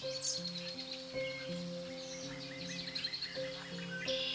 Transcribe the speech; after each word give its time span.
Thank 0.00 0.38
you. 4.08 4.27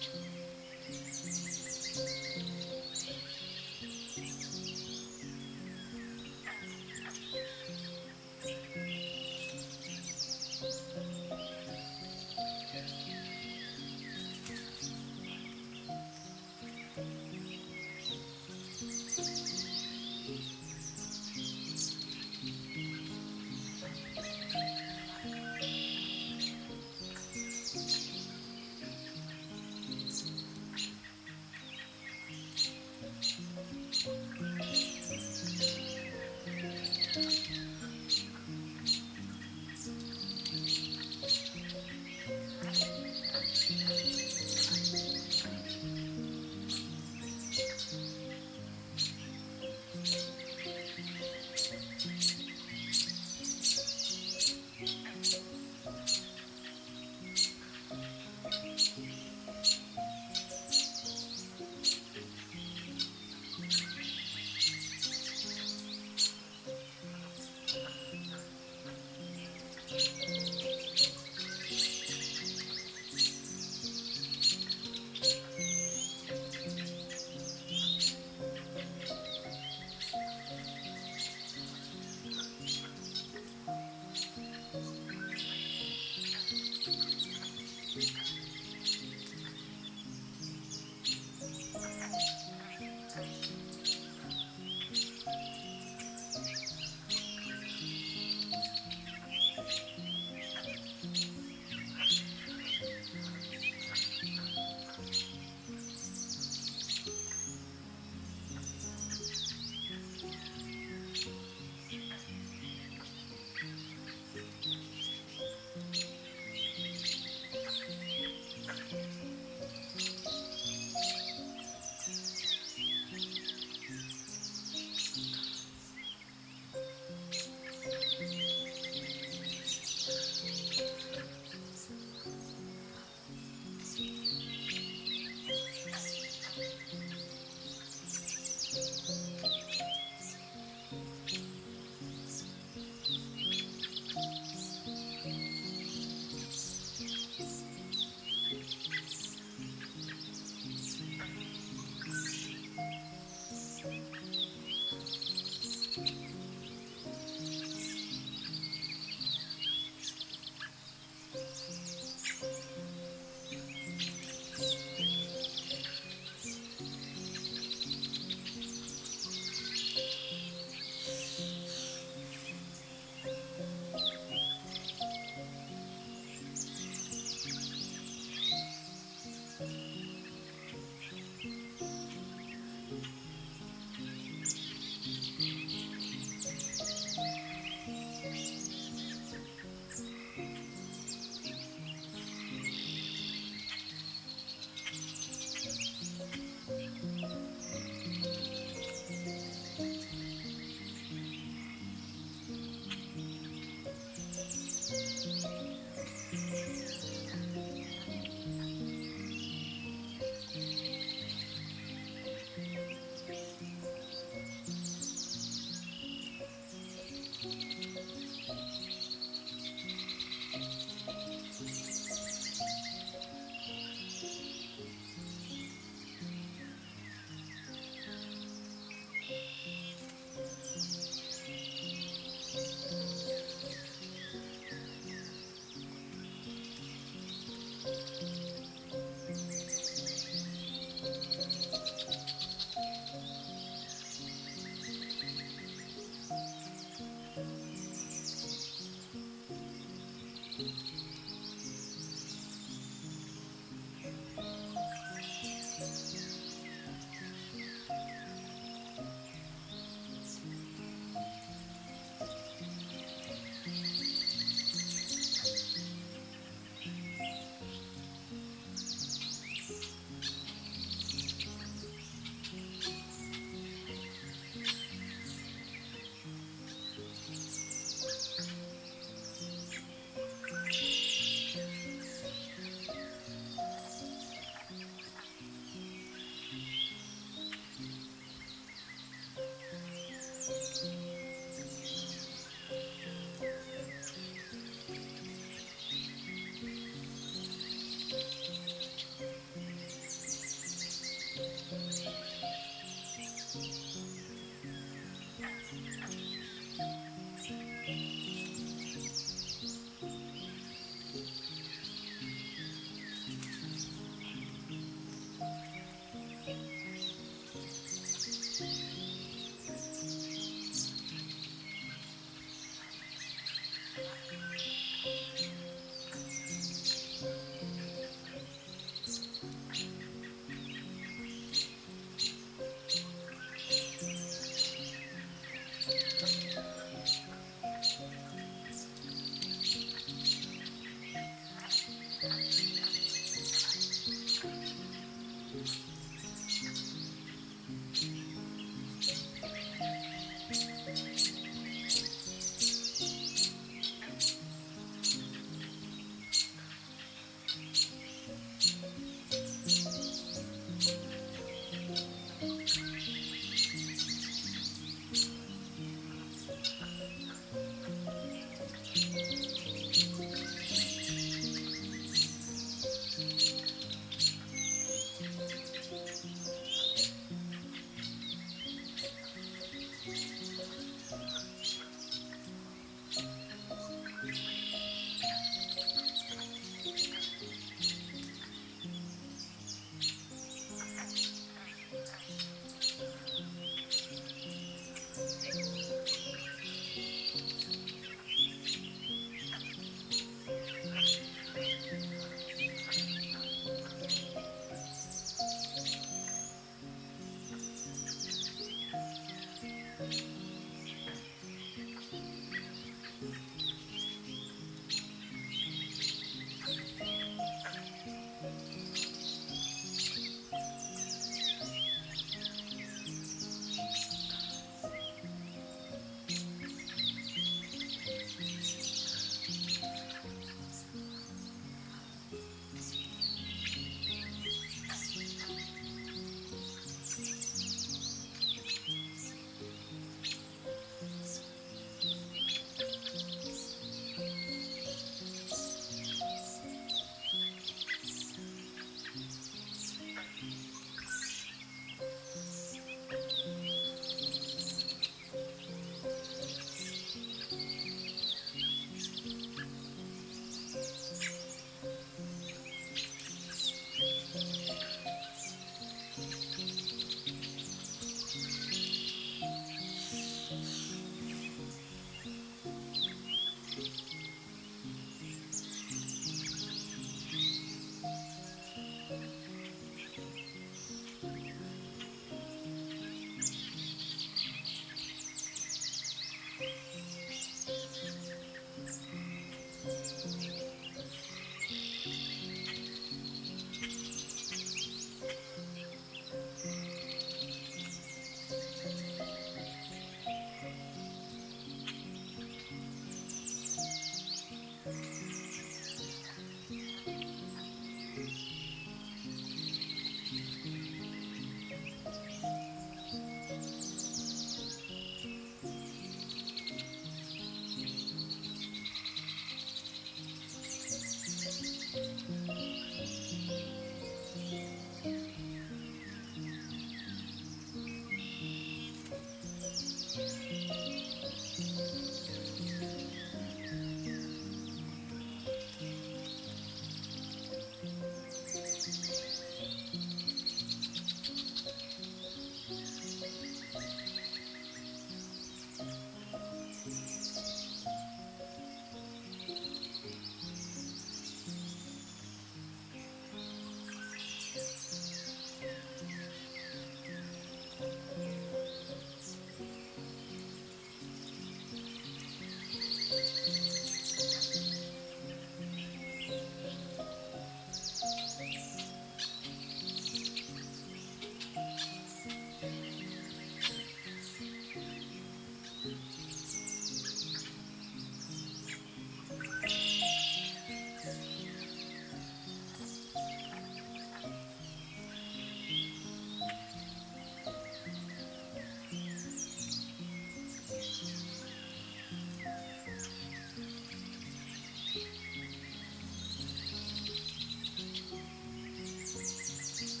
to 0.00 0.18
you. 0.18 0.25